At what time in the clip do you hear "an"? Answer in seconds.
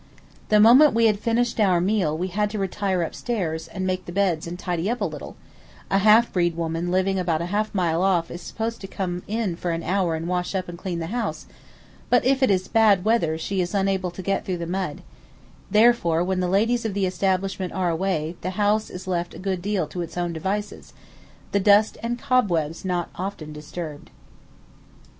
9.69-9.83